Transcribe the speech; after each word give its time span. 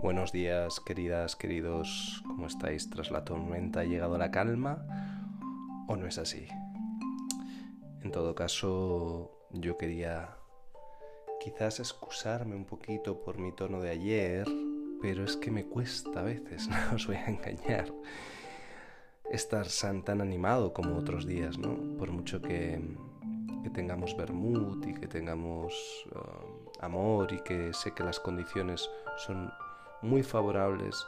Buenos 0.00 0.30
días, 0.30 0.78
queridas, 0.78 1.34
queridos, 1.34 2.22
¿cómo 2.24 2.46
estáis? 2.46 2.88
¿Tras 2.88 3.10
la 3.10 3.24
tormenta 3.24 3.80
ha 3.80 3.84
llegado 3.84 4.16
la 4.16 4.30
calma? 4.30 4.86
¿O 5.88 5.96
no 5.96 6.06
es 6.06 6.18
así? 6.18 6.46
En 8.04 8.12
todo 8.12 8.36
caso, 8.36 9.48
yo 9.50 9.76
quería 9.76 10.36
quizás 11.40 11.80
excusarme 11.80 12.54
un 12.54 12.64
poquito 12.64 13.24
por 13.24 13.38
mi 13.38 13.50
tono 13.50 13.80
de 13.80 13.90
ayer, 13.90 14.46
pero 15.02 15.24
es 15.24 15.36
que 15.36 15.50
me 15.50 15.64
cuesta 15.66 16.20
a 16.20 16.22
veces, 16.22 16.68
no 16.90 16.94
os 16.94 17.08
voy 17.08 17.16
a 17.16 17.26
engañar, 17.26 17.92
estar 19.32 19.66
tan 20.04 20.20
animado 20.20 20.72
como 20.72 20.96
otros 20.96 21.26
días, 21.26 21.58
¿no? 21.58 21.76
Por 21.98 22.12
mucho 22.12 22.40
que, 22.40 22.80
tengamos 23.74 24.16
vermut 24.16 24.86
y 24.86 24.94
que 24.94 25.06
tengamos 25.06 26.06
uh, 26.12 26.84
amor 26.84 27.32
y 27.32 27.40
que 27.40 27.74
sé 27.74 27.92
que 27.92 28.02
las 28.02 28.18
condiciones 28.18 28.88
son 29.18 29.52
muy 30.02 30.22
favorables 30.22 31.06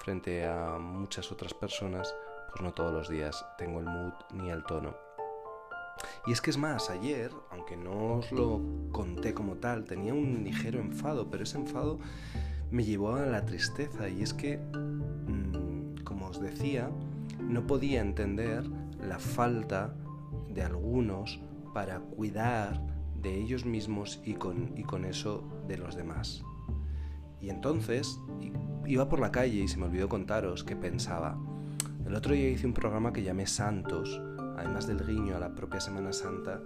frente 0.00 0.46
a 0.46 0.78
muchas 0.78 1.30
otras 1.30 1.54
personas, 1.54 2.14
pues 2.50 2.62
no 2.62 2.72
todos 2.72 2.92
los 2.92 3.08
días 3.08 3.44
tengo 3.58 3.80
el 3.80 3.86
mood 3.86 4.12
ni 4.32 4.50
el 4.50 4.64
tono. 4.64 4.94
Y 6.26 6.32
es 6.32 6.40
que 6.40 6.50
es 6.50 6.58
más, 6.58 6.90
ayer, 6.90 7.30
aunque 7.50 7.76
no 7.76 8.14
os 8.16 8.32
lo 8.32 8.60
conté 8.92 9.34
como 9.34 9.56
tal, 9.56 9.84
tenía 9.84 10.14
un 10.14 10.42
ligero 10.44 10.80
enfado, 10.80 11.30
pero 11.30 11.44
ese 11.44 11.58
enfado 11.58 11.98
me 12.70 12.84
llevó 12.84 13.14
a 13.16 13.26
la 13.26 13.44
tristeza 13.44 14.08
y 14.08 14.22
es 14.22 14.32
que, 14.32 14.58
mm, 14.58 16.02
como 16.04 16.28
os 16.28 16.40
decía, 16.40 16.90
no 17.40 17.66
podía 17.66 18.00
entender 18.00 18.64
la 19.00 19.18
falta 19.18 19.94
de 20.48 20.62
algunos 20.62 21.40
para 21.74 22.00
cuidar 22.00 22.80
de 23.20 23.34
ellos 23.34 23.64
mismos 23.64 24.20
y 24.24 24.34
con, 24.34 24.72
y 24.76 24.82
con 24.82 25.04
eso 25.04 25.44
de 25.68 25.78
los 25.78 25.94
demás. 25.94 26.42
Y 27.40 27.50
entonces 27.50 28.18
iba 28.86 29.08
por 29.08 29.20
la 29.20 29.30
calle 29.30 29.60
y 29.60 29.68
se 29.68 29.78
me 29.78 29.86
olvidó 29.86 30.08
contaros 30.08 30.64
que 30.64 30.76
pensaba. 30.76 31.38
El 32.04 32.14
otro 32.14 32.34
día 32.34 32.48
hice 32.48 32.66
un 32.66 32.74
programa 32.74 33.12
que 33.12 33.22
llamé 33.22 33.46
Santos, 33.46 34.20
además 34.56 34.86
del 34.86 35.06
guiño 35.06 35.36
a 35.36 35.40
la 35.40 35.54
propia 35.54 35.80
Semana 35.80 36.12
Santa. 36.12 36.60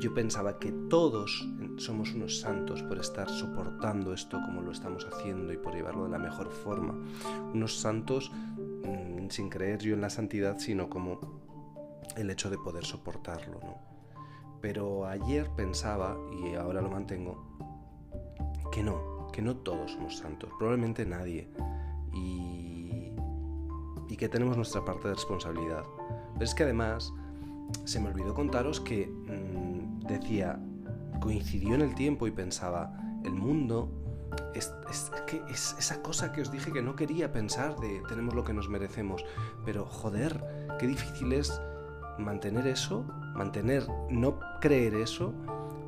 yo 0.00 0.12
pensaba 0.12 0.58
que 0.58 0.72
todos 0.90 1.48
somos 1.76 2.12
unos 2.14 2.40
santos 2.40 2.82
por 2.82 2.98
estar 2.98 3.28
soportando 3.28 4.12
esto 4.12 4.40
como 4.44 4.60
lo 4.62 4.72
estamos 4.72 5.06
haciendo 5.06 5.52
y 5.52 5.56
por 5.56 5.74
llevarlo 5.74 6.04
de 6.04 6.10
la 6.10 6.18
mejor 6.18 6.50
forma. 6.50 6.94
Unos 7.52 7.78
santos 7.78 8.30
mm, 8.56 9.28
sin 9.28 9.48
creer 9.48 9.80
yo 9.80 9.94
en 9.94 10.00
la 10.00 10.10
santidad, 10.10 10.58
sino 10.58 10.88
como 10.88 11.20
el 12.16 12.30
hecho 12.30 12.50
de 12.50 12.58
poder 12.58 12.84
soportarlo. 12.84 13.60
¿no? 13.60 13.78
Pero 14.60 15.06
ayer 15.06 15.48
pensaba, 15.56 16.16
y 16.42 16.54
ahora 16.54 16.80
lo 16.80 16.90
mantengo, 16.90 17.56
que 18.72 18.82
no, 18.82 19.13
que 19.34 19.42
no 19.42 19.56
todos 19.56 19.90
somos 19.90 20.18
santos, 20.18 20.48
probablemente 20.58 21.04
nadie, 21.04 21.48
y, 22.12 23.10
y 24.08 24.16
que 24.16 24.28
tenemos 24.28 24.56
nuestra 24.56 24.84
parte 24.84 25.08
de 25.08 25.14
responsabilidad. 25.14 25.82
Pero 26.34 26.44
es 26.44 26.54
que 26.54 26.62
además 26.62 27.12
se 27.82 27.98
me 27.98 28.10
olvidó 28.10 28.32
contaros 28.32 28.80
que 28.80 29.08
mm, 29.08 30.06
decía, 30.06 30.60
coincidió 31.20 31.74
en 31.74 31.80
el 31.80 31.96
tiempo 31.96 32.28
y 32.28 32.30
pensaba, 32.30 32.96
el 33.24 33.32
mundo 33.32 33.90
es, 34.54 34.72
es, 34.88 35.10
que 35.26 35.42
es 35.50 35.74
esa 35.80 36.00
cosa 36.00 36.30
que 36.30 36.40
os 36.40 36.52
dije 36.52 36.72
que 36.72 36.82
no 36.82 36.94
quería 36.94 37.32
pensar 37.32 37.74
de 37.80 38.02
tenemos 38.08 38.34
lo 38.34 38.44
que 38.44 38.52
nos 38.52 38.68
merecemos, 38.68 39.24
pero 39.64 39.84
joder, 39.84 40.44
qué 40.78 40.86
difícil 40.86 41.32
es 41.32 41.60
mantener 42.18 42.68
eso, 42.68 43.04
mantener, 43.34 43.84
no 44.10 44.38
creer 44.60 44.94
eso, 44.94 45.34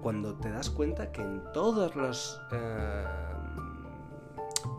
cuando 0.02 0.34
te 0.34 0.50
das 0.50 0.68
cuenta 0.68 1.12
que 1.12 1.22
en 1.22 1.42
todos 1.52 1.94
los... 1.94 2.40
Eh, 2.50 3.04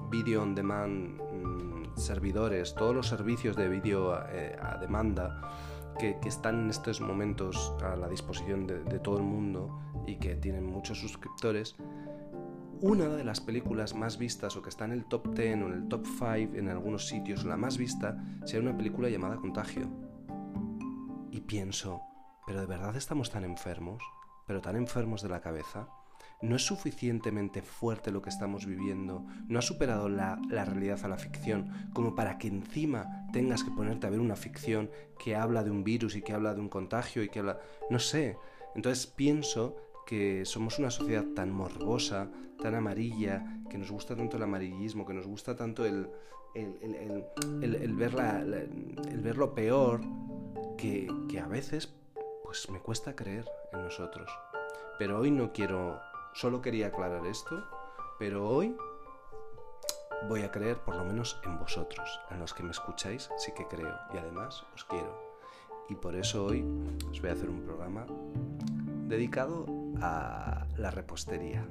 video 0.09 0.41
on 0.41 0.55
demand 0.55 1.19
mm, 1.19 1.97
servidores, 1.97 2.75
todos 2.75 2.95
los 2.95 3.07
servicios 3.07 3.55
de 3.55 3.67
vídeo 3.67 4.17
eh, 4.29 4.55
a 4.61 4.77
demanda 4.77 5.41
que, 5.99 6.19
están 6.25 6.63
en 6.65 6.69
estos 6.69 7.01
momentos 7.01 7.73
a 7.83 7.95
la 7.95 8.07
disposición 8.07 8.67
de, 8.67 8.83
de, 8.83 8.99
todo 8.99 9.17
el 9.17 9.23
mundo 9.23 9.79
y 10.05 10.17
que 10.17 10.35
tienen 10.35 10.65
muchos 10.65 10.99
suscriptores, 10.99 11.75
una 12.81 13.07
de 13.07 13.23
las 13.23 13.41
películas 13.41 13.95
más 13.95 14.17
vistas 14.17 14.55
o 14.55 14.61
que 14.61 14.69
está 14.69 14.85
en 14.85 14.91
el 14.91 15.05
top 15.05 15.33
10 15.33 15.63
o 15.63 15.65
en 15.67 15.73
el 15.73 15.87
top 15.87 16.05
5 16.05 16.55
en 16.55 16.69
algunos 16.69 17.07
sitios, 17.07 17.43
la 17.43 17.57
más 17.57 17.77
vista, 17.77 18.23
sea 18.45 18.59
una 18.59 18.77
película 18.77 19.09
llamada 19.09 19.37
Contagio. 19.37 19.89
Y 21.31 21.41
pienso, 21.41 22.01
¿pero 22.45 22.61
de 22.61 22.67
verdad 22.67 22.95
estamos 22.95 23.31
tan 23.31 23.43
enfermos? 23.43 24.03
¿Pero 24.45 24.61
tan 24.61 24.75
enfermos 24.75 25.21
de 25.23 25.29
la 25.29 25.41
cabeza? 25.41 25.87
No 26.41 26.55
es 26.55 26.65
suficientemente 26.65 27.61
fuerte 27.61 28.11
lo 28.11 28.21
que 28.21 28.29
estamos 28.29 28.65
viviendo, 28.65 29.25
no 29.47 29.59
ha 29.59 29.61
superado 29.61 30.09
la, 30.09 30.39
realidad 30.49 30.99
a 31.03 31.07
la 31.07 31.17
ficción, 31.17 31.89
como 31.93 32.15
para 32.15 32.37
que 32.37 32.47
encima 32.47 33.27
tengas 33.33 33.63
que 33.63 33.71
ponerte 33.71 34.07
a 34.07 34.09
ver 34.09 34.19
una 34.19 34.35
ficción 34.35 34.89
que 35.17 35.35
habla 35.35 35.63
de 35.63 35.71
un 35.71 35.83
virus 35.83 36.15
y 36.15 36.21
que 36.21 36.33
habla 36.33 36.53
de 36.53 36.61
un 36.61 36.69
contagio 36.69 37.23
y 37.23 37.29
que 37.29 37.39
habla... 37.39 37.59
No 37.89 37.99
sé. 37.99 38.37
Entonces 38.75 39.07
pienso 39.07 39.75
que 40.05 40.45
somos 40.45 40.79
una 40.79 40.91
sociedad 40.91 41.25
tan 41.35 41.51
morbosa, 41.51 42.29
tan 42.61 42.75
amarilla, 42.75 43.61
que 43.69 43.77
nos 43.77 43.91
gusta 43.91 44.15
tanto 44.15 44.37
el 44.37 44.43
amarillismo, 44.43 45.05
que 45.05 45.13
nos 45.13 45.27
gusta 45.27 45.55
tanto 45.55 45.85
el, 45.85 46.07
el, 46.53 47.93
ver, 47.95 48.15
el 49.11 49.19
ver 49.19 49.37
lo 49.37 49.53
peor, 49.53 50.01
que, 50.77 51.07
que 51.27 51.39
a 51.39 51.47
veces 51.47 51.93
pues 52.43 52.69
me 52.69 52.79
cuesta 52.79 53.15
creer 53.15 53.45
en 53.73 53.81
nosotros. 53.81 54.31
Pero 54.97 55.19
hoy 55.19 55.31
no 55.31 55.53
quiero 55.53 55.99
Solo 56.37 56.61
quería 56.61 56.87
aclarar 56.89 57.25
esto, 57.25 57.63
pero 58.19 58.47
hoy 58.47 58.77
voy 60.29 60.43
a 60.43 60.51
creer 60.51 60.77
por 60.77 60.95
lo 60.95 61.03
menos 61.03 61.41
en 61.43 61.57
vosotros, 61.57 62.19
en 62.29 62.37
los 62.37 62.53
que 62.53 62.61
me 62.61 62.69
escucháis, 62.69 63.31
sí 63.37 63.53
que 63.57 63.65
creo 63.65 63.95
y 64.13 64.17
además 64.17 64.63
os 64.75 64.85
quiero. 64.85 65.19
Y 65.89 65.95
por 65.95 66.15
eso 66.15 66.45
hoy 66.45 66.63
os 67.09 67.19
voy 67.19 67.29
a 67.31 67.33
hacer 67.33 67.49
un 67.49 67.63
programa 67.63 68.05
dedicado 69.07 69.65
a 69.99 70.67
la 70.77 70.91
repostería. 70.91 71.65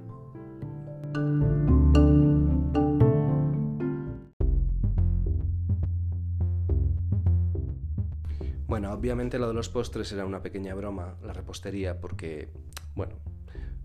Bueno, 8.67 8.93
obviamente 8.93 9.39
lo 9.39 9.47
de 9.47 9.55
los 9.55 9.69
postres 9.69 10.11
era 10.11 10.27
una 10.27 10.43
pequeña 10.43 10.75
broma, 10.75 11.15
la 11.23 11.33
repostería, 11.33 12.01
porque, 12.01 12.51
bueno, 12.97 13.15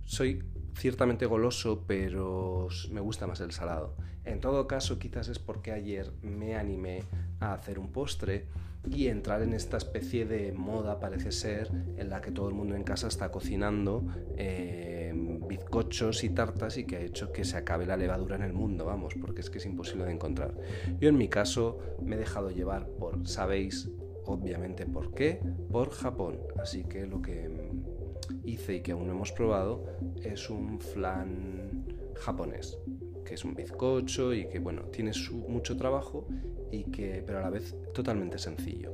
soy 0.05 0.43
ciertamente 0.75 1.25
goloso, 1.27 1.83
pero 1.85 2.69
me 2.91 3.01
gusta 3.01 3.27
más 3.27 3.41
el 3.41 3.51
salado. 3.51 3.95
En 4.23 4.39
todo 4.39 4.67
caso, 4.67 4.97
quizás 4.97 5.27
es 5.27 5.37
porque 5.37 5.71
ayer 5.71 6.11
me 6.21 6.55
animé 6.55 7.03
a 7.39 7.53
hacer 7.53 7.77
un 7.77 7.91
postre 7.91 8.47
y 8.89 9.07
entrar 9.07 9.43
en 9.43 9.53
esta 9.53 9.77
especie 9.77 10.25
de 10.25 10.53
moda, 10.53 10.99
parece 10.99 11.31
ser, 11.31 11.69
en 11.97 12.09
la 12.09 12.21
que 12.21 12.31
todo 12.31 12.47
el 12.47 12.55
mundo 12.55 12.75
en 12.75 12.83
casa 12.83 13.07
está 13.07 13.31
cocinando 13.31 14.03
eh, 14.37 15.13
bizcochos 15.47 16.23
y 16.23 16.29
tartas 16.29 16.77
y 16.77 16.85
que 16.85 16.95
ha 16.95 17.01
hecho 17.01 17.31
que 17.31 17.43
se 17.43 17.57
acabe 17.57 17.85
la 17.85 17.97
levadura 17.97 18.37
en 18.37 18.43
el 18.43 18.53
mundo, 18.53 18.85
vamos, 18.85 19.13
porque 19.19 19.41
es 19.41 19.49
que 19.49 19.57
es 19.57 19.65
imposible 19.65 20.05
de 20.05 20.13
encontrar. 20.13 20.55
Yo 20.99 21.09
en 21.09 21.17
mi 21.17 21.27
caso 21.27 21.79
me 22.01 22.15
he 22.15 22.19
dejado 22.19 22.49
llevar 22.49 22.87
por, 22.87 23.27
sabéis, 23.27 23.89
obviamente 24.25 24.85
por 24.85 25.13
qué, 25.13 25.39
por 25.71 25.91
Japón. 25.91 26.39
Así 26.59 26.83
que 26.83 27.05
lo 27.05 27.21
que 27.21 27.49
hice 28.43 28.75
y 28.75 28.81
que 28.81 28.91
aún 28.91 29.07
no 29.07 29.13
hemos 29.13 29.31
probado 29.31 29.83
es 30.23 30.49
un 30.49 30.79
flan 30.79 31.85
japonés, 32.15 32.77
que 33.25 33.35
es 33.35 33.43
un 33.43 33.53
bizcocho 33.53 34.33
y 34.33 34.47
que 34.47 34.59
bueno, 34.59 34.83
tiene 34.83 35.11
mucho 35.47 35.77
trabajo 35.77 36.27
y 36.71 36.83
que 36.85 37.23
pero 37.25 37.39
a 37.39 37.41
la 37.41 37.49
vez 37.49 37.75
totalmente 37.93 38.37
sencillo. 38.37 38.91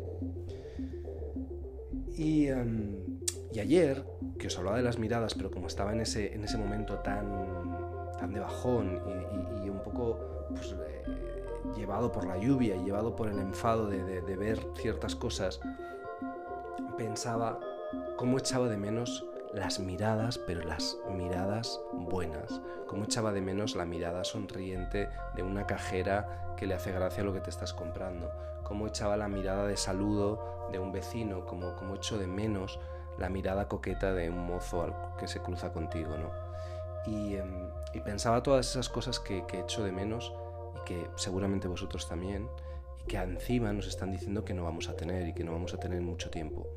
Y, 2.15 2.47
em, 2.47 3.19
y 3.53 3.59
ayer, 3.59 4.03
que 4.39 4.47
os 4.47 4.57
hablaba 4.57 4.77
de 4.77 4.83
las 4.83 4.97
miradas, 4.97 5.35
pero 5.35 5.51
como 5.51 5.67
estaba 5.67 5.93
en 5.93 6.01
ese, 6.01 6.33
en 6.33 6.43
ese 6.43 6.57
momento 6.57 6.95
tan, 6.99 7.27
tan 8.19 8.33
de 8.33 8.39
bajón 8.39 9.01
y, 9.63 9.69
un 9.69 9.83
poco 9.83 10.17
pues, 10.49 10.71
eh, 10.71 11.03
llevado 11.75 12.11
por 12.11 12.25
la 12.25 12.37
lluvia 12.37 12.75
y 12.75 12.85
llevado 12.85 13.15
por 13.15 13.27
el 13.27 13.37
enfado 13.37 13.87
de 13.87 14.35
ver 14.35 14.59
ciertas 14.75 15.15
cosas, 15.15 15.59
pensaba 16.97 17.59
cómo 18.15 18.37
echaba 18.37 18.67
de 18.67 18.77
menos 18.77 19.25
las 19.53 19.79
miradas, 19.79 20.37
pero 20.37 20.63
las 20.63 20.97
miradas 21.09 21.79
buenas. 21.93 22.61
Cómo 22.87 23.05
echaba 23.05 23.31
de 23.31 23.41
menos 23.41 23.75
la 23.75 23.85
mirada 23.85 24.23
sonriente 24.23 25.09
de 25.35 25.43
una 25.43 25.65
cajera 25.65 26.53
que 26.57 26.65
le 26.65 26.73
hace 26.73 26.91
gracia 26.91 27.23
lo 27.23 27.33
que 27.33 27.39
te 27.39 27.49
estás 27.49 27.73
comprando. 27.73 28.31
Cómo 28.63 28.87
echaba 28.87 29.17
la 29.17 29.27
mirada 29.27 29.65
de 29.65 29.77
saludo 29.77 30.67
de 30.71 30.79
un 30.79 30.91
vecino, 30.91 31.45
como, 31.45 31.75
como 31.75 31.95
echo 31.95 32.17
de 32.17 32.27
menos 32.27 32.79
la 33.17 33.29
mirada 33.29 33.67
coqueta 33.67 34.13
de 34.13 34.29
un 34.29 34.45
mozo 34.45 34.93
que 35.17 35.27
se 35.27 35.39
cruza 35.41 35.71
contigo, 35.71 36.15
¿no? 36.17 36.31
Y, 37.05 37.35
em, 37.35 37.69
pensaba 38.03 38.43
todas 38.43 38.69
esas 38.69 38.89
cosas 38.89 39.19
que, 39.19 39.45
que 39.47 39.61
echo 39.61 39.83
de 39.83 39.91
menos 39.91 40.33
y 40.75 40.85
que 40.85 41.09
seguramente 41.15 41.67
vosotros 41.67 42.07
también 42.07 42.47
y 42.49 42.66
que 43.07 43.17
encima 43.17 43.71
nos 43.71 43.87
están 43.87 44.11
diciendo 44.11 44.43
que 44.43 44.53
no 44.53 44.63
vamos 44.63 44.89
a 44.89 44.95
tener 44.95 45.27
y 45.27 45.33
que 45.33 45.43
no 45.43 45.53
vamos 45.53 45.73
a 45.73 45.79
tener 45.79 46.01
mucho 46.01 46.29
tiempo. 46.29 46.67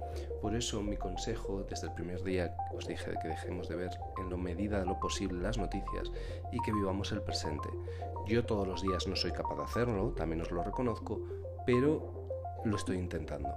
Por 0.40 0.54
eso 0.54 0.82
mi 0.82 0.96
consejo 0.96 1.64
desde 1.68 1.88
el 1.88 1.94
primer 1.94 2.22
día 2.22 2.54
os 2.72 2.86
dije 2.86 3.12
que 3.20 3.28
dejemos 3.28 3.68
de 3.68 3.76
ver 3.76 3.90
en 4.18 4.30
lo 4.30 4.38
medida 4.38 4.78
de 4.78 4.86
lo 4.86 4.98
posible 5.00 5.40
las 5.40 5.58
noticias 5.58 6.10
y 6.52 6.60
que 6.60 6.72
vivamos 6.72 7.12
el 7.12 7.22
presente. 7.22 7.68
Yo 8.26 8.44
todos 8.44 8.66
los 8.66 8.82
días 8.82 9.06
no 9.06 9.16
soy 9.16 9.32
capaz 9.32 9.56
de 9.56 9.64
hacerlo, 9.64 10.12
también 10.16 10.40
os 10.40 10.50
lo 10.50 10.62
reconozco, 10.62 11.20
pero 11.66 12.28
lo 12.64 12.76
estoy 12.76 12.98
intentando. 12.98 13.52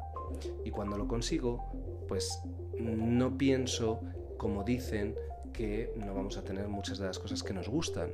Y 0.63 0.71
cuando 0.71 0.97
lo 0.97 1.07
consigo, 1.07 1.63
pues 2.07 2.41
no 2.79 3.37
pienso, 3.37 4.01
como 4.37 4.63
dicen, 4.63 5.15
que 5.53 5.93
no 5.95 6.13
vamos 6.15 6.37
a 6.37 6.43
tener 6.43 6.67
muchas 6.67 6.97
de 6.97 7.05
las 7.05 7.19
cosas 7.19 7.43
que 7.43 7.53
nos 7.53 7.69
gustan. 7.69 8.11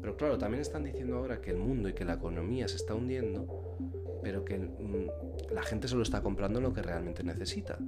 Pero 0.00 0.16
claro, 0.16 0.38
también 0.38 0.62
están 0.62 0.84
diciendo 0.84 1.18
ahora 1.18 1.40
que 1.40 1.50
el 1.50 1.58
mundo 1.58 1.88
y 1.88 1.92
que 1.92 2.04
la 2.04 2.14
economía 2.14 2.66
se 2.68 2.76
está 2.76 2.94
hundiendo, 2.94 3.68
pero 4.22 4.44
que 4.44 4.58
mm, 4.58 5.52
la 5.52 5.62
gente 5.62 5.88
solo 5.88 6.02
está 6.02 6.22
comprando 6.22 6.60
lo 6.60 6.72
que 6.72 6.82
realmente 6.82 7.22
necesita. 7.22 7.78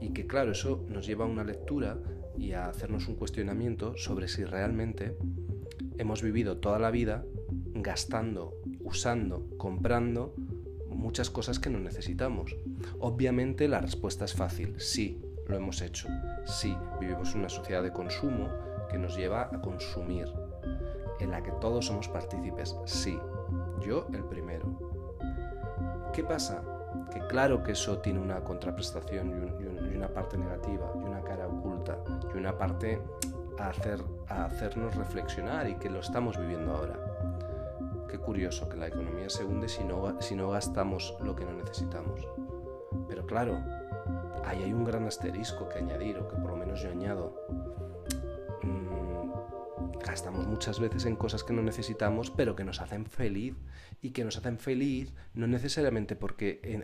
Y 0.00 0.10
que 0.10 0.26
claro, 0.26 0.52
eso 0.52 0.84
nos 0.88 1.06
lleva 1.06 1.24
a 1.24 1.28
una 1.28 1.44
lectura 1.44 1.98
y 2.36 2.52
a 2.52 2.68
hacernos 2.68 3.08
un 3.08 3.16
cuestionamiento 3.16 3.96
sobre 3.96 4.28
si 4.28 4.44
realmente 4.44 5.16
hemos 5.98 6.22
vivido 6.22 6.58
toda 6.58 6.78
la 6.78 6.90
vida 6.90 7.24
gastando, 7.74 8.54
usando, 8.80 9.46
comprando 9.58 10.34
muchas 10.88 11.30
cosas 11.30 11.58
que 11.58 11.70
no 11.70 11.78
necesitamos. 11.78 12.56
Obviamente 12.98 13.68
la 13.68 13.80
respuesta 13.80 14.24
es 14.24 14.34
fácil, 14.34 14.74
sí, 14.78 15.20
lo 15.48 15.56
hemos 15.56 15.82
hecho. 15.82 16.08
Sí, 16.44 16.76
vivimos 17.00 17.34
una 17.34 17.48
sociedad 17.48 17.82
de 17.82 17.92
consumo 17.92 18.48
que 18.90 18.98
nos 18.98 19.16
lleva 19.16 19.42
a 19.52 19.60
consumir, 19.60 20.26
en 21.20 21.30
la 21.30 21.42
que 21.42 21.52
todos 21.60 21.86
somos 21.86 22.08
partícipes, 22.08 22.76
sí, 22.86 23.18
yo 23.84 24.06
el 24.12 24.24
primero. 24.24 24.89
¿Qué 26.12 26.24
pasa? 26.24 26.62
Que 27.12 27.20
claro 27.28 27.62
que 27.62 27.72
eso 27.72 27.98
tiene 27.98 28.20
una 28.20 28.42
contraprestación 28.42 29.54
y, 29.60 29.96
una 29.96 30.08
parte 30.08 30.36
negativa 30.36 30.90
y 30.96 31.04
una 31.04 31.20
cara 31.20 31.46
oculta 31.46 31.98
y 32.34 32.38
una 32.38 32.56
parte 32.56 33.00
a, 33.58 33.68
hacer, 33.68 34.00
a 34.28 34.46
hacernos 34.46 34.96
reflexionar 34.96 35.68
y 35.68 35.76
que 35.76 35.88
lo 35.88 36.00
estamos 36.00 36.36
viviendo 36.38 36.74
ahora. 36.74 36.94
Qué 38.08 38.18
curioso 38.18 38.68
que 38.68 38.76
la 38.76 38.88
economía 38.88 39.30
se 39.30 39.44
hunde 39.44 39.68
si 39.68 39.84
no, 39.84 40.20
si 40.20 40.34
no 40.34 40.50
gastamos 40.50 41.16
lo 41.20 41.36
que 41.36 41.44
no 41.44 41.52
necesitamos. 41.52 42.26
Pero 43.06 43.24
claro, 43.24 43.60
ahí 44.44 44.64
hay 44.64 44.72
un 44.72 44.84
gran 44.84 45.06
asterisco 45.06 45.68
que 45.68 45.78
añadir, 45.78 46.18
o 46.18 46.26
que 46.26 46.36
por 46.36 46.50
lo 46.50 46.56
menos 46.56 46.82
yo 46.82 46.90
añado. 46.90 47.34
Gastamos 50.04 50.46
muchas 50.46 50.80
veces 50.80 51.04
en 51.04 51.16
cosas 51.16 51.44
que 51.44 51.52
no 51.52 51.62
necesitamos, 51.62 52.30
pero 52.30 52.56
que 52.56 52.64
nos 52.64 52.80
hacen 52.80 53.06
feliz. 53.06 53.54
Y 54.02 54.10
que 54.10 54.24
nos 54.24 54.38
hacen 54.38 54.58
feliz 54.58 55.12
no 55.34 55.46
necesariamente 55.46 56.16
porque 56.16 56.82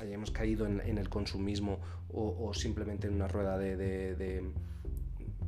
hayamos 0.00 0.30
caído 0.32 0.66
en, 0.66 0.98
el 0.98 1.08
consumismo 1.08 1.78
o, 2.12 2.52
simplemente 2.54 3.06
en 3.06 3.14
una 3.14 3.28
rueda 3.28 3.56
de, 3.56 3.76
de 3.76 4.50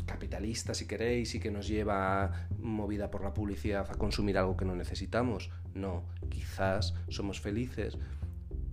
capitalista, 0.06 0.75
si 0.75 0.87
queréis, 0.87 1.34
y 1.34 1.40
que 1.40 1.50
nos 1.50 1.66
lleva 1.66 2.46
movida 2.58 3.10
por 3.10 3.25
la 3.25 3.34
publicidad 3.34 3.90
a 3.90 3.94
consumir 3.94 4.38
algo 4.38 4.56
que 4.56 4.64
no 4.64 4.76
necesitamos. 4.76 5.50
No, 5.75 6.04
quizás 6.28 6.94
somos 7.08 7.40
felices 7.40 7.99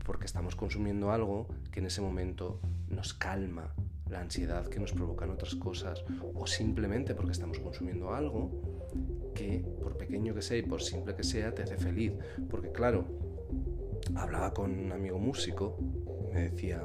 porque 0.06 0.26
estamos 0.26 0.56
consumiendo 0.56 1.12
algo 1.12 1.48
que 1.72 1.80
en 1.80 1.88
ese 1.88 2.02
momento 2.02 2.60
nos 2.90 3.14
calma 3.14 3.74
la 4.10 4.22
ansiedad 4.22 4.68
que 4.68 4.80
nos 4.80 4.94
provocan 4.94 5.30
otras 5.30 5.56
cosas 5.56 6.04
o 6.34 6.48
simplemente 6.48 7.16
porque 7.16 7.32
estamos 7.32 7.60
consumiendo 7.60 8.14
algo 8.14 8.52
que 9.36 9.64
por 9.82 9.98
pequeño 9.98 10.34
que 10.34 10.42
sea 10.42 10.58
y 10.58 10.64
por 10.64 10.82
simple 10.82 11.16
que 11.16 11.24
sea 11.24 11.54
te 11.54 11.64
hace 11.64 11.78
feliz. 11.78 12.14
Porque 12.50 12.72
claro, 12.72 13.06
hablaba 14.16 14.54
con 14.54 14.78
un 14.78 14.92
amigo 14.92 15.20
músico, 15.20 15.78
me 16.34 16.50
decía 16.50 16.84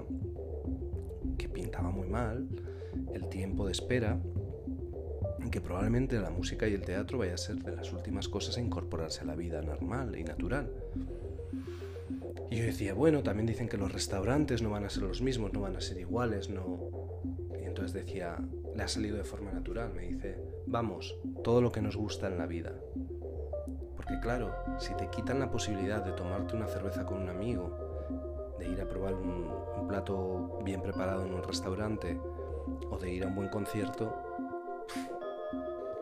que 1.38 1.48
pintaba 1.48 1.90
muy 1.90 2.08
mal 2.08 2.48
el 3.12 3.28
tiempo 3.28 3.66
de 3.66 3.72
espera 3.72 4.20
que 5.54 5.60
probablemente 5.60 6.18
la 6.18 6.30
música 6.30 6.66
y 6.66 6.74
el 6.74 6.80
teatro 6.80 7.18
vaya 7.18 7.34
a 7.34 7.38
ser 7.38 7.62
de 7.62 7.76
las 7.76 7.92
últimas 7.92 8.26
cosas 8.26 8.56
a 8.56 8.60
incorporarse 8.60 9.20
a 9.20 9.24
la 9.24 9.36
vida 9.36 9.62
normal 9.62 10.18
y 10.18 10.24
natural. 10.24 10.68
Y 12.50 12.56
yo 12.56 12.64
decía, 12.64 12.92
bueno, 12.92 13.22
también 13.22 13.46
dicen 13.46 13.68
que 13.68 13.76
los 13.76 13.92
restaurantes 13.92 14.62
no 14.62 14.70
van 14.70 14.84
a 14.84 14.90
ser 14.90 15.04
los 15.04 15.22
mismos, 15.22 15.52
no 15.52 15.60
van 15.60 15.76
a 15.76 15.80
ser 15.80 15.98
iguales, 15.98 16.50
no. 16.50 17.03
Entonces 17.74 18.06
decía, 18.06 18.38
le 18.72 18.84
ha 18.84 18.86
salido 18.86 19.16
de 19.16 19.24
forma 19.24 19.50
natural, 19.50 19.92
me 19.92 20.02
dice, 20.02 20.38
vamos, 20.64 21.18
todo 21.42 21.60
lo 21.60 21.72
que 21.72 21.82
nos 21.82 21.96
gusta 21.96 22.28
en 22.28 22.38
la 22.38 22.46
vida. 22.46 22.72
Porque 23.96 24.20
claro, 24.20 24.54
si 24.78 24.94
te 24.94 25.10
quitan 25.10 25.40
la 25.40 25.50
posibilidad 25.50 26.00
de 26.04 26.12
tomarte 26.12 26.54
una 26.54 26.68
cerveza 26.68 27.04
con 27.04 27.20
un 27.20 27.30
amigo, 27.30 28.56
de 28.60 28.68
ir 28.68 28.80
a 28.80 28.88
probar 28.88 29.14
un, 29.14 29.50
un 29.76 29.88
plato 29.88 30.60
bien 30.62 30.82
preparado 30.82 31.26
en 31.26 31.34
un 31.34 31.42
restaurante 31.42 32.16
o 32.90 32.96
de 32.96 33.12
ir 33.12 33.24
a 33.24 33.26
un 33.26 33.34
buen 33.34 33.48
concierto, 33.48 34.14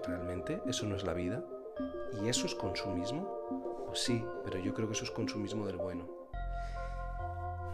¿realmente 0.06 0.60
eso 0.66 0.86
no 0.86 0.96
es 0.96 1.04
la 1.04 1.14
vida? 1.14 1.42
¿Y 2.22 2.28
eso 2.28 2.44
es 2.44 2.54
consumismo? 2.54 3.86
Pues 3.86 3.98
sí, 3.98 4.22
pero 4.44 4.58
yo 4.58 4.74
creo 4.74 4.88
que 4.88 4.92
eso 4.92 5.04
es 5.04 5.10
consumismo 5.10 5.64
del 5.64 5.78
bueno. 5.78 6.06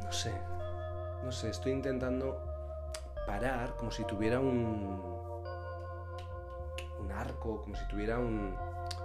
No 0.05 0.12
sé, 0.12 0.33
no 1.25 1.33
sé, 1.33 1.51
estoy 1.51 1.73
intentando 1.73 2.48
parar 3.29 3.77
como 3.77 3.91
si 3.91 4.05
tuviera 4.05 4.41
un, 4.41 5.03
un 6.99 7.13
arco, 7.13 7.61
como 7.61 7.77
si 7.77 7.87
tuviera 7.87 8.19
un, 8.19 8.57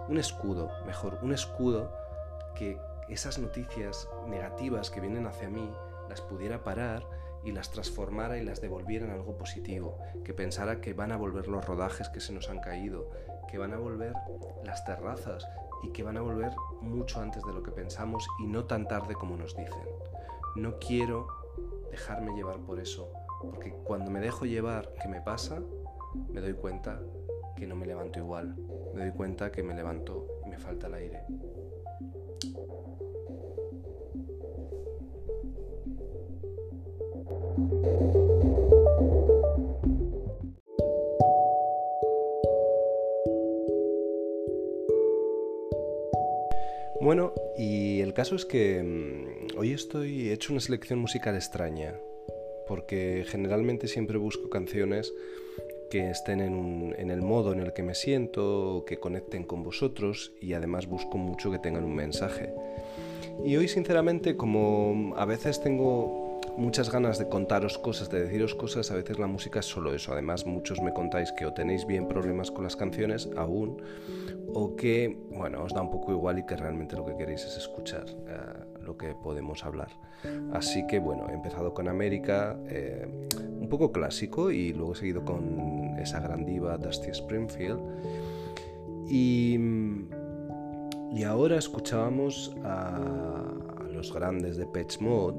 un 0.07 0.17
escudo, 0.17 0.71
mejor, 0.85 1.19
un 1.21 1.33
escudo 1.33 1.91
que 2.55 2.79
esas 3.09 3.37
noticias 3.37 4.09
negativas 4.25 4.89
que 4.89 5.01
vienen 5.01 5.27
hacia 5.27 5.49
mí 5.49 5.69
las 6.07 6.21
pudiera 6.21 6.63
parar 6.63 7.05
y 7.43 7.51
las 7.51 7.69
transformara 7.71 8.37
y 8.37 8.45
las 8.45 8.61
devolviera 8.61 9.05
en 9.05 9.11
algo 9.11 9.35
positivo, 9.37 9.99
que 10.23 10.33
pensara 10.33 10.79
que 10.79 10.93
van 10.93 11.11
a 11.11 11.17
volver 11.17 11.49
los 11.49 11.65
rodajes 11.65 12.07
que 12.07 12.21
se 12.21 12.31
nos 12.31 12.49
han 12.49 12.59
caído, 12.59 13.11
que 13.51 13.57
van 13.57 13.73
a 13.73 13.77
volver 13.77 14.13
las 14.63 14.85
terrazas 14.85 15.45
y 15.83 15.91
que 15.91 16.03
van 16.03 16.15
a 16.15 16.21
volver 16.21 16.53
mucho 16.79 17.19
antes 17.19 17.43
de 17.43 17.51
lo 17.51 17.61
que 17.61 17.71
pensamos 17.71 18.25
y 18.39 18.47
no 18.47 18.63
tan 18.63 18.87
tarde 18.87 19.15
como 19.15 19.35
nos 19.35 19.53
dicen. 19.57 19.83
No 20.55 20.79
quiero 20.79 21.27
dejarme 21.91 22.33
llevar 22.35 22.59
por 22.59 22.79
eso, 22.79 23.11
porque 23.51 23.73
cuando 23.83 24.11
me 24.11 24.19
dejo 24.19 24.45
llevar, 24.45 24.93
¿qué 25.01 25.07
me 25.07 25.21
pasa? 25.21 25.61
Me 26.31 26.41
doy 26.41 26.53
cuenta 26.53 27.01
que 27.55 27.67
no 27.67 27.75
me 27.75 27.85
levanto 27.85 28.19
igual, 28.19 28.55
me 28.93 29.01
doy 29.01 29.11
cuenta 29.11 29.51
que 29.51 29.63
me 29.63 29.73
levanto 29.73 30.27
y 30.45 30.49
me 30.49 30.57
falta 30.57 30.87
el 30.87 30.93
aire. 30.95 31.23
Bueno, 47.01 47.33
y 47.57 47.99
el 47.99 48.13
caso 48.13 48.35
es 48.35 48.45
que 48.45 48.81
mm, 48.81 49.57
hoy 49.57 49.73
estoy 49.73 50.29
he 50.29 50.33
hecho 50.33 50.53
una 50.53 50.61
selección 50.61 50.99
musical 50.99 51.35
extraña, 51.35 51.99
porque 52.67 53.25
generalmente 53.27 53.87
siempre 53.87 54.17
busco 54.17 54.49
canciones 54.49 55.13
que 55.89 56.09
estén 56.09 56.39
en, 56.41 57.11
el 57.11 57.21
modo 57.21 57.53
en 57.53 57.59
el 57.59 57.73
que 57.73 57.83
me 57.83 57.93
siento, 57.93 58.83
que 58.87 58.97
conecten 58.97 59.43
con 59.43 59.63
vosotros 59.63 60.33
y 60.41 60.53
además 60.53 60.87
busco 60.87 61.17
mucho 61.17 61.51
que 61.51 61.59
tengan 61.59 61.83
un 61.83 61.95
mensaje. 61.95 62.51
Y 63.45 63.55
hoy 63.57 63.67
sinceramente 63.67 64.35
como 64.35 65.13
a 65.15 65.25
veces 65.25 65.61
tengo 65.61 66.22
muchas 66.57 66.91
ganas 66.91 67.19
de 67.19 67.27
contaros 67.29 67.77
cosas, 67.77 68.09
de 68.09 68.23
deciros 68.23 68.55
cosas, 68.55 68.91
a 68.91 68.95
veces 68.95 69.19
la 69.19 69.27
música 69.27 69.59
es 69.59 69.65
solo 69.65 69.93
eso. 69.93 70.13
Además 70.13 70.45
muchos 70.45 70.81
me 70.81 70.93
contáis 70.93 71.31
que 71.31 71.45
o 71.45 71.53
tenéis 71.53 71.85
bien 71.85 72.07
problemas 72.07 72.51
con 72.51 72.63
las 72.63 72.75
canciones 72.75 73.29
aún 73.35 73.81
o 74.53 74.75
que, 74.75 75.17
bueno, 75.31 75.63
os 75.63 75.73
da 75.73 75.81
un 75.81 75.91
poco 75.91 76.11
igual 76.11 76.39
y 76.39 76.45
que 76.45 76.55
realmente 76.55 76.95
lo 76.95 77.05
que 77.05 77.15
queréis 77.15 77.43
es 77.45 77.57
escuchar 77.57 78.05
eh, 78.07 78.81
lo 78.81 78.97
que 78.97 79.15
podemos 79.15 79.65
hablar. 79.65 79.89
Así 80.53 80.85
que, 80.87 80.99
bueno, 80.99 81.27
he 81.29 81.33
empezado 81.33 81.73
con 81.73 81.87
América, 81.87 82.57
eh, 82.67 83.07
un 83.59 83.67
poco 83.67 83.91
clásico, 83.91 84.51
y 84.51 84.73
luego 84.73 84.93
he 84.93 84.95
seguido 84.95 85.25
con 85.25 85.97
esa 85.99 86.19
gran 86.19 86.45
diva 86.45 86.77
Dusty 86.77 87.09
Springfield. 87.09 87.81
Y, 89.09 89.57
y 91.11 91.23
ahora 91.23 91.57
escuchábamos 91.57 92.55
a, 92.63 93.41
los 93.91 94.13
grandes 94.13 94.57
de 94.57 94.65
Patch 94.65 94.99
Mode 94.99 95.37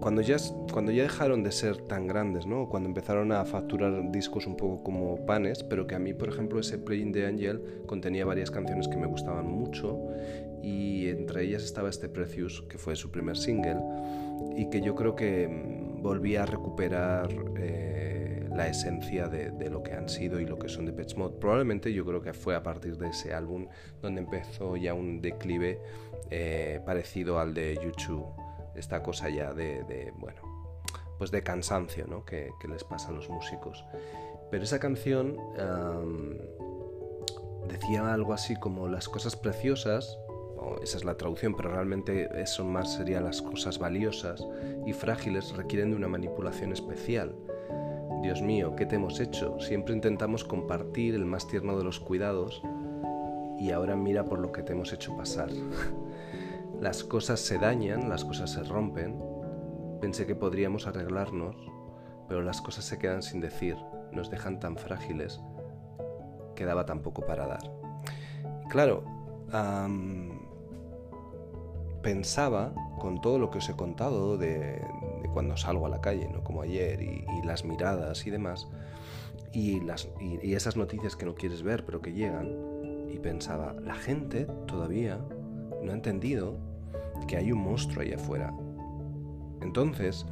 cuando 0.00 0.22
ya, 0.22 0.36
cuando 0.72 0.92
ya 0.92 1.02
dejaron 1.02 1.42
de 1.42 1.52
ser 1.52 1.76
tan 1.76 2.06
grandes, 2.06 2.46
¿no? 2.46 2.68
Cuando 2.68 2.88
empezaron 2.88 3.32
a 3.32 3.44
facturar 3.44 4.10
discos 4.10 4.46
un 4.46 4.56
poco 4.56 4.82
como 4.82 5.26
panes, 5.26 5.64
pero 5.64 5.86
que 5.86 5.94
a 5.94 5.98
mí, 5.98 6.14
por 6.14 6.28
ejemplo, 6.28 6.60
ese 6.60 6.78
Playing 6.78 7.12
the 7.12 7.26
Angel 7.26 7.62
contenía 7.86 8.24
varias 8.24 8.50
canciones 8.50 8.86
que 8.88 8.96
me 8.96 9.06
gustaban 9.06 9.46
mucho 9.46 9.98
y 10.62 11.08
entre 11.08 11.44
ellas 11.44 11.64
estaba 11.64 11.88
este 11.88 12.08
Precious, 12.08 12.62
que 12.68 12.78
fue 12.78 12.94
su 12.96 13.10
primer 13.10 13.36
single 13.36 13.80
y 14.56 14.70
que 14.70 14.80
yo 14.80 14.94
creo 14.94 15.16
que 15.16 15.48
mm, 15.48 16.02
volvía 16.02 16.44
a 16.44 16.46
recuperar 16.46 17.28
eh, 17.56 18.48
la 18.54 18.68
esencia 18.68 19.28
de, 19.28 19.70
lo 19.70 19.82
que 19.82 19.92
han 19.92 20.08
sido 20.08 20.40
y 20.40 20.46
lo 20.46 20.58
que 20.58 20.68
son 20.68 20.86
de 20.86 20.92
Pet. 20.92 21.14
Probablemente 21.40 21.92
yo 21.92 22.04
creo 22.04 22.20
que 22.20 22.32
fue 22.32 22.54
a 22.54 22.62
partir 22.62 22.96
de 22.96 23.08
ese 23.08 23.32
álbum 23.32 23.66
donde 24.00 24.20
empezó 24.20 24.76
ya 24.76 24.94
un 24.94 25.20
declive 25.20 25.80
eh, 26.30 26.80
parecido 26.84 27.38
al 27.38 27.54
de 27.54 27.78
YouTube. 27.82 28.47
Esta 28.74 29.02
cosa 29.02 29.28
ya 29.28 29.52
de, 29.52 30.12
bueno, 30.16 30.40
pues 31.18 31.30
de 31.30 31.42
cansancio 31.42 32.06
¿no? 32.06 32.24
que, 32.24 32.50
les 32.68 32.84
pasa 32.84 33.08
a 33.08 33.12
los 33.12 33.28
músicos. 33.28 33.84
Pero 34.50 34.64
esa 34.64 34.78
canción 34.78 35.36
decía 37.68 38.12
algo 38.12 38.32
así 38.32 38.56
como 38.56 38.88
las 38.88 39.08
cosas 39.08 39.36
preciosas 39.36 40.18
esa 40.82 40.98
es 40.98 41.04
la 41.04 41.16
traducción, 41.16 41.54
pero 41.54 41.70
realmente 41.70 42.28
eso 42.40 42.64
más 42.64 42.94
sería 42.94 43.20
las 43.20 43.42
cosas 43.42 43.78
valiosas 43.78 44.46
y 44.86 44.92
frágiles 44.92 45.56
requieren 45.56 45.90
de 45.90 45.96
una 45.96 46.08
manipulación 46.08 46.72
especial. 46.72 47.34
Dios 48.22 48.42
mío, 48.42 48.74
¿qué 48.76 48.86
te 48.86 48.96
hemos 48.96 49.20
hecho? 49.20 49.58
Siempre 49.60 49.94
intentamos 49.94 50.44
compartir 50.44 51.14
el 51.14 51.24
más 51.24 51.46
tierno 51.46 51.78
de 51.78 51.84
los 51.84 52.00
cuidados 52.00 52.62
y 53.58 53.70
ahora 53.70 53.96
mira 53.96 54.24
por 54.24 54.40
lo 54.40 54.52
que 54.52 54.62
te 54.62 54.72
hemos 54.72 54.92
hecho 54.92 55.16
pasar. 55.16 55.50
las 56.80 57.02
cosas 57.04 57.40
se 57.40 57.58
dañan, 57.58 58.08
las 58.08 58.24
cosas 58.24 58.50
se 58.50 58.62
rompen. 58.62 59.20
Pensé 60.00 60.26
que 60.26 60.34
podríamos 60.34 60.86
arreglarnos, 60.86 61.56
pero 62.28 62.42
las 62.42 62.60
cosas 62.60 62.84
se 62.84 62.98
quedan 62.98 63.22
sin 63.22 63.40
decir, 63.40 63.76
nos 64.12 64.30
dejan 64.30 64.60
tan 64.60 64.76
frágiles 64.76 65.40
que 66.54 66.64
daba 66.64 66.86
tan 66.86 67.00
poco 67.00 67.26
para 67.26 67.46
dar. 67.46 67.70
Claro, 68.68 69.02
pensaba, 72.02 72.72
con 73.00 73.20
todo 73.20 73.38
lo 73.38 73.50
que 73.50 73.58
os 73.58 73.68
he 73.68 73.76
contado 73.76 74.36
de, 74.36 74.80
cuando 75.32 75.56
salgo 75.56 75.86
a 75.86 75.88
la 75.88 76.00
calle, 76.00 76.28
¿no? 76.28 76.44
como 76.44 76.62
ayer, 76.62 77.02
y, 77.02 77.24
las 77.44 77.64
miradas 77.64 78.26
y 78.26 78.30
demás, 78.30 78.68
y, 79.52 79.80
las, 79.80 80.08
y, 80.20 80.54
esas 80.54 80.76
noticias 80.76 81.16
que 81.16 81.24
no 81.24 81.34
quieres 81.34 81.62
ver 81.62 81.84
pero 81.84 82.02
que 82.02 82.12
llegan, 82.12 83.08
y 83.10 83.18
pensaba, 83.18 83.74
la 83.80 83.94
gente 83.94 84.46
todavía 84.66 85.18
no 85.82 85.92
ha 85.92 85.94
entendido 85.94 86.56
que 87.26 87.36
hay 87.36 87.52
un 87.52 87.58
monstruo 87.58 88.02
ahí 88.02 88.12
afuera. 88.12 88.52
Entonces, 89.60 90.26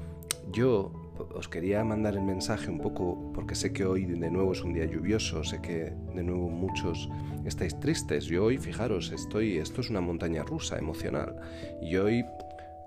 yo 0.52 0.92
os 1.34 1.48
quería 1.48 1.84
mandar 1.84 2.14
el 2.14 2.22
mensaje 2.22 2.70
un 2.70 2.78
poco, 2.78 3.32
porque 3.34 3.54
sé 3.54 3.72
que 3.72 3.84
hoy 3.84 4.04
de 4.04 4.30
nuevo 4.30 4.52
es 4.52 4.62
un 4.62 4.72
día 4.72 4.84
lluvioso, 4.84 5.42
sé 5.44 5.60
que 5.60 5.92
de 6.14 6.22
nuevo 6.22 6.48
muchos 6.48 7.08
estáis 7.44 7.78
tristes. 7.80 8.26
Yo 8.26 8.44
hoy, 8.44 8.58
fijaros, 8.58 9.12
estoy, 9.12 9.58
esto 9.58 9.80
es 9.80 9.90
una 9.90 10.00
montaña 10.00 10.42
rusa 10.42 10.78
emocional. 10.78 11.36
Y 11.80 11.96
hoy 11.96 12.24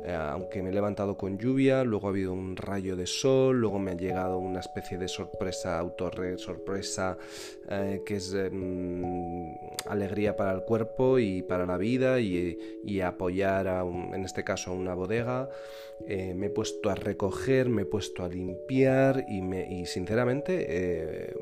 eh, 0.03 0.13
aunque 0.13 0.63
me 0.63 0.69
he 0.69 0.73
levantado 0.73 1.17
con 1.17 1.37
lluvia, 1.37 1.83
luego 1.83 2.07
ha 2.07 2.11
habido 2.11 2.31
un 2.31 2.55
rayo 2.55 2.95
de 2.95 3.05
sol, 3.05 3.59
luego 3.59 3.79
me 3.79 3.91
ha 3.91 3.95
llegado 3.95 4.37
una 4.37 4.61
especie 4.61 4.97
de 4.97 5.07
sorpresa, 5.07 5.77
autorre 5.77 6.37
sorpresa, 6.37 7.17
eh, 7.69 8.01
que 8.05 8.15
es 8.15 8.33
em, 8.33 9.53
alegría 9.87 10.37
para 10.37 10.53
el 10.53 10.63
cuerpo 10.63 11.19
y 11.19 11.41
para 11.41 11.65
la 11.65 11.77
vida 11.77 12.19
y, 12.19 13.01
apoyar, 13.01 13.67
en 13.67 14.23
este 14.23 14.43
caso, 14.43 14.71
a 14.71 14.73
una 14.73 14.93
bodega. 14.93 15.49
Eh, 16.07 16.33
me 16.33 16.47
he 16.47 16.49
puesto 16.49 16.89
a 16.89 16.95
recoger, 16.95 17.69
me 17.69 17.81
he 17.81 17.85
puesto 17.85 18.23
a 18.23 18.29
limpiar 18.29 19.25
y, 19.27 19.41
me, 19.41 19.69
y 19.69 19.85
sinceramente 19.85 21.33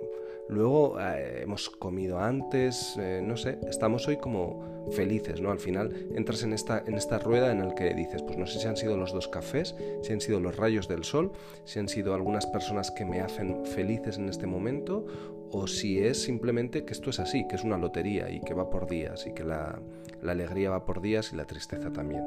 Luego 0.50 1.00
eh, 1.00 1.42
hemos 1.44 1.70
comido 1.70 2.20
antes, 2.20 2.96
eh, 2.98 3.22
no 3.24 3.36
sé, 3.36 3.60
estamos 3.68 4.08
hoy 4.08 4.18
como 4.18 4.88
felices, 4.92 5.42
¿no? 5.42 5.51
Al 5.51 5.60
final 5.60 6.08
entras 6.16 6.44
en 6.44 6.54
esta, 6.54 6.84
en 6.86 6.96
esta 6.96 7.20
rueda 7.20 7.51
en 7.51 7.68
la 7.68 7.75
que 7.75 7.94
dices, 7.94 8.24
pues 8.24 8.38
no 8.38 8.48
sé 8.48 8.60
si 8.60 8.68
han 8.68 8.77
sido 8.77 8.96
los 8.96 9.12
dos 9.12 9.27
cafés, 9.27 9.75
si 10.01 10.13
han 10.13 10.22
sido 10.22 10.39
los 10.39 10.56
rayos 10.56 10.88
del 10.88 11.04
sol, 11.04 11.32
si 11.66 11.80
han 11.80 11.89
sido 11.89 12.13
algunas 12.13 12.46
personas 12.46 12.92
que 12.92 13.06
me 13.06 13.20
hacen 13.20 13.66
felices 13.66 14.18
en 14.18 14.30
este 14.30 14.48
momento, 14.48 15.06
o 15.51 15.68
si 15.68 16.00
es 16.00 16.22
simplemente 16.22 16.86
que 16.86 16.94
esto 16.94 17.10
es 17.10 17.20
así, 17.20 17.46
que 17.48 17.56
es 17.56 17.63
una 17.63 17.77
lotería 17.77 18.30
y 18.30 18.42
que 18.42 18.54
va 18.54 18.70
por 18.70 18.88
días 18.88 19.25
y 19.27 19.34
que 19.34 19.44
la, 19.44 19.80
alegría 20.25 20.72
va 20.72 20.86
por 20.86 21.01
días 21.01 21.32
y 21.34 21.36
la 21.36 21.46
tristeza 21.46 21.92
también. 21.92 22.24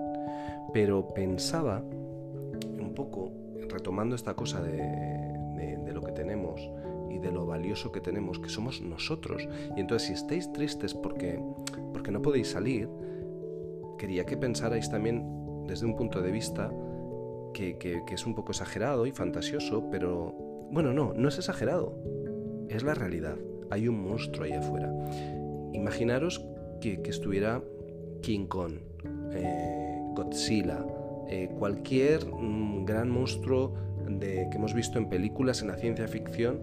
Pero 0.73 1.09
pensaba 1.09 1.81
un 1.81 2.93
poco, 2.95 3.33
retomando 3.69 4.17
esta 4.17 4.35
cosa 4.35 4.63
de 4.63 5.30
de 7.21 7.33
lo 7.33 7.47
valioso 7.47 7.93
que 7.93 8.01
tenemos, 8.01 8.39
que 8.39 8.49
somos 8.49 8.81
nosotros. 8.81 9.49
Y 9.77 9.81
entonces 9.81 10.09
si 10.09 10.15
estáis 10.15 10.53
tristes 10.53 10.95
porque, 10.95 11.41
porque 11.93 12.11
no 12.11 12.23
podéis 12.23 12.49
salir, 12.49 12.89
quería 13.99 14.25
que 14.25 14.37
pensarais 14.37 14.91
también 14.91 15.25
desde 15.67 15.87
un 15.87 15.97
punto 15.97 16.23
de 16.23 16.31
vista 16.31 16.73
que, 17.53 17.79
que, 17.79 18.03
es 18.15 18.27
un 18.27 18.35
poco 18.35 18.53
exagerado 18.53 19.07
y 19.07 19.13
fantasioso, 19.13 19.89
pero 19.91 20.33
bueno, 20.71 20.93
no, 20.93 21.13
no 21.15 21.29
es 21.29 21.39
exagerado, 21.39 21.97
es 22.69 22.83
la 22.83 22.95
realidad. 22.95 23.37
Hay 23.71 23.89
un 23.89 24.03
monstruo 24.03 24.45
ahí 24.45 24.53
afuera. 24.53 24.93
Imaginaros 25.73 26.45
que, 26.81 27.03
que 27.03 27.11
estuviera 27.11 27.63
King 28.23 28.47
Kong, 28.47 28.75
eh, 29.33 29.99
Godzilla, 30.15 30.85
eh, 31.29 31.49
cualquier 31.59 32.27
mm, 32.27 32.85
gran 32.85 33.09
monstruo 33.09 33.75
de, 34.09 34.49
que 34.51 34.57
hemos 34.57 34.75
visto 34.75 34.99
en 34.99 35.09
películas, 35.09 35.63
en 35.63 35.69
la 35.69 35.77
ciencia 35.77 36.09
ficción, 36.09 36.61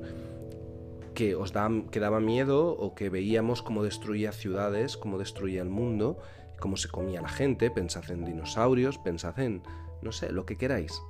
que 1.18 1.34
os 1.34 1.52
que 1.90 2.00
daba 2.00 2.20
miedo 2.20 2.78
o 2.78 2.94
que 2.94 3.10
veíamos 3.10 3.64
cómo 3.64 3.82
destruía 3.82 4.32
ciudades, 4.32 4.98
cómo 4.98 5.18
destruía 5.18 5.64
el 5.64 5.70
mundo, 5.70 6.20
cómo 6.60 6.78
se 6.78 6.90
comía 6.90 7.24
la 7.24 7.28
gente, 7.28 7.72
pensad 7.72 8.12
en 8.12 8.24
dinosaurios, 8.24 9.00
pensad 9.00 9.40
en, 9.40 9.64
no 10.04 10.12
sé, 10.12 10.32
lo 10.32 10.46
que 10.46 10.58
queráis. 10.58 11.02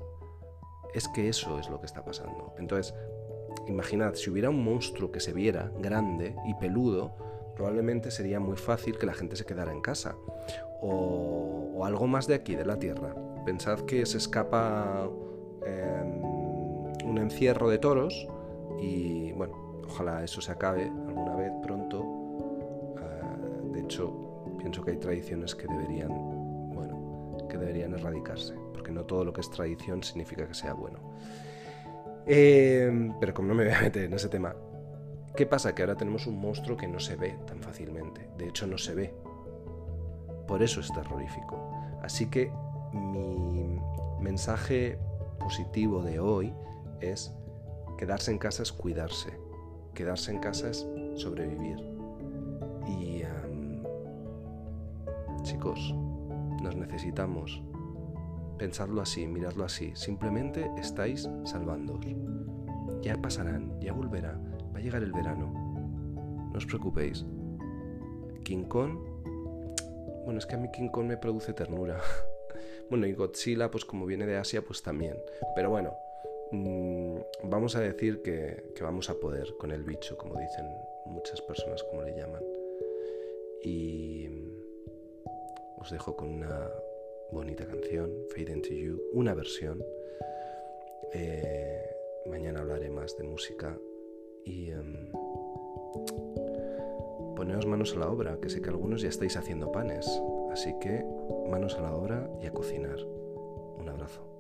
Es 0.94 1.10
que 1.10 1.28
eso 1.28 1.60
es 1.60 1.70
lo 1.70 1.82
que 1.82 1.88
está 1.88 2.06
pasando. 2.06 2.56
Entonces, 2.58 2.96
imaginad, 3.68 4.14
si 4.14 4.30
hubiera 4.30 4.50
un 4.50 4.64
monstruo 4.64 5.12
que 5.12 5.20
se 5.20 5.34
viera 5.34 5.74
grande 5.78 6.38
y 6.48 6.54
peludo, 6.54 7.14
probablemente 7.58 8.10
sería 8.10 8.40
muy 8.40 8.56
fácil 8.56 8.98
que 8.98 9.08
la 9.08 9.14
gente 9.14 9.36
se 9.36 9.46
quedara 9.46 9.74
en 9.74 9.82
casa. 9.82 10.16
O, 10.82 11.84
algo 11.84 12.08
más 12.08 12.28
de 12.28 12.36
aquí, 12.36 12.56
de 12.56 12.64
la 12.64 12.80
Tierra. 12.80 13.14
Pensad 13.46 13.82
que 13.82 14.06
se 14.06 14.20
escapa 14.20 15.10
em, 15.66 16.24
un 17.04 17.18
encierro 17.18 17.68
de 17.68 17.78
toros 17.78 18.26
y, 18.80 19.34
bueno, 19.34 19.67
Ojalá 19.90 20.24
eso 20.24 20.42
se 20.42 20.52
acabe 20.52 20.84
alguna 20.84 21.36
vez 21.36 21.52
pronto. 21.64 22.04
Ah, 22.98 23.38
de 23.72 23.80
hecho, 23.82 24.46
pienso 24.60 24.84
que 24.84 24.92
hay 24.92 24.98
tradiciones 24.98 25.56
que 25.56 25.68
deberían, 25.68 26.10
bueno, 26.74 27.48
que 27.50 27.58
deberían 27.58 27.94
erradicarse, 27.94 28.54
porque 28.74 28.92
no 28.92 29.06
todo 29.06 29.24
lo 29.24 29.34
que 29.34 29.42
es 29.42 29.50
tradición 29.50 30.04
significa 30.04 30.48
que 30.48 30.54
sea 30.54 30.74
bueno. 30.74 31.00
Eh, 32.26 33.12
pero 33.20 33.34
como 33.34 33.50
no 33.50 33.56
me 33.56 33.66
voy 33.66 33.74
a 33.74 33.82
meter 33.82 34.04
en 34.04 34.14
ese 34.14 34.28
tema, 34.28 34.54
¿qué 35.36 35.46
pasa? 35.46 35.74
Que 35.74 35.84
ahora 35.84 35.96
tenemos 35.96 36.28
un 36.28 36.40
monstruo 36.40 36.76
que 36.76 36.88
no 36.88 37.00
se 37.00 37.16
ve 37.16 37.38
tan 37.46 37.62
fácilmente. 37.62 38.30
De 38.38 38.50
hecho, 38.50 38.68
no 38.68 38.78
se 38.78 38.94
ve. 38.94 39.14
Por 40.46 40.62
eso 40.62 40.82
es 40.82 40.92
terrorífico. 40.94 41.72
Así 42.02 42.30
que 42.30 42.52
mi 42.94 43.80
mensaje 44.20 44.98
positivo 45.40 46.04
de 46.04 46.20
hoy 46.20 46.54
es 47.00 47.34
quedarse 47.98 48.32
en 48.32 48.38
casa 48.38 48.64
es 48.64 48.72
cuidarse 48.72 49.47
quedarse 49.98 50.32
en 50.32 50.38
casa 50.38 50.70
es 50.70 50.88
sobrevivir. 51.16 51.80
Y 52.88 53.24
chicos, 55.42 55.96
nos 56.62 56.76
necesitamos. 56.76 57.64
Pensadlo 58.60 59.02
así, 59.02 59.26
miradlo 59.26 59.66
así. 59.66 59.92
Simplemente 59.96 60.70
estáis 60.78 61.28
salvándoos. 61.46 62.06
Ya 63.02 63.20
pasarán, 63.20 63.80
ya 63.82 63.92
volverá, 63.92 64.40
va 64.74 64.78
a 64.78 64.82
llegar 64.82 65.02
el 65.02 65.14
verano. 65.14 65.52
No 66.52 66.58
os 66.58 66.66
preocupéis. 66.66 67.26
King 68.44 68.66
Kong. 68.66 69.00
Bueno, 70.26 70.38
es 70.38 70.46
que 70.46 70.56
a 70.56 70.60
mí 70.60 70.70
King 70.72 70.90
Kong 70.90 71.08
me 71.08 71.18
produce 71.18 71.54
ternura. 71.54 72.00
bueno, 72.92 73.08
y 73.08 73.14
Godzilla, 73.14 73.72
pues 73.72 73.84
como 73.84 74.06
viene 74.06 74.28
de 74.28 74.38
Asia, 74.38 74.62
pues 74.62 74.84
también. 74.84 75.18
Pero 75.56 75.72
bueno, 75.72 75.94
Mm, 76.52 77.18
vamos 77.44 77.76
a 77.76 77.82
decir 77.82 78.22
que, 78.22 78.72
vamos 78.82 79.10
a 79.10 79.16
poder 79.16 79.54
con 79.58 79.72
el 79.72 79.84
bicho, 79.84 80.18
como 80.18 80.40
dicen 80.40 80.66
muchas 81.06 81.42
personas, 81.42 81.84
como 81.84 82.04
le 82.04 82.16
llaman. 82.16 82.44
Y 83.64 84.30
os 85.80 85.92
dejo 85.92 86.16
con 86.16 86.30
una 86.30 86.70
bonita 87.32 87.66
canción, 87.66 88.12
Fade 88.30 88.54
into 88.54 88.70
You, 88.70 89.02
una 89.14 89.34
versión. 89.34 89.84
Eh, 91.14 91.90
mañana 92.28 92.62
hablaré 92.62 92.90
más 92.90 93.18
de 93.18 93.24
música 93.24 93.78
y 94.46 94.72
um, 94.72 95.12
poneos 97.36 97.66
manos 97.66 97.94
a 97.96 98.00
la 98.00 98.10
obra, 98.10 98.40
que 98.42 98.50
sé 98.50 98.62
que 98.62 98.70
algunos 98.70 99.02
ya 99.02 99.10
estáis 99.10 99.36
haciendo 99.36 99.72
panes, 99.72 100.08
así 100.52 100.74
que 100.80 101.04
manos 101.50 101.76
a 101.76 101.82
la 101.82 101.94
obra 101.94 102.30
y 102.42 102.46
a 102.46 102.52
cocinar. 102.52 103.00
Un 103.78 103.90
abrazo. 103.90 104.37